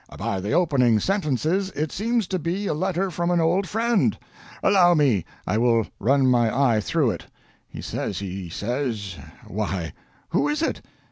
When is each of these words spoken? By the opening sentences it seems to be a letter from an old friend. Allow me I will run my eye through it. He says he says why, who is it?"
By 0.17 0.39
the 0.39 0.53
opening 0.53 0.99
sentences 0.99 1.69
it 1.75 1.91
seems 1.91 2.25
to 2.29 2.39
be 2.39 2.65
a 2.65 2.73
letter 2.73 3.11
from 3.11 3.29
an 3.29 3.39
old 3.39 3.67
friend. 3.69 4.17
Allow 4.63 4.95
me 4.95 5.25
I 5.45 5.59
will 5.59 5.85
run 5.99 6.25
my 6.25 6.49
eye 6.49 6.79
through 6.79 7.11
it. 7.11 7.27
He 7.67 7.83
says 7.83 8.17
he 8.17 8.49
says 8.49 9.15
why, 9.45 9.93
who 10.29 10.47
is 10.49 10.63
it?" 10.63 10.81